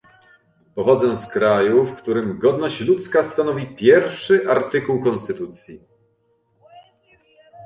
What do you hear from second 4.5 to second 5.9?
artykuł konstytucji